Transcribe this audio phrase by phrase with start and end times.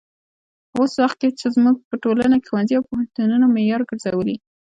[0.77, 4.35] اوس وخت کې چې زموږ په ټولنه کې ښوونځي او پوهنتونونه معیار ګرځولي.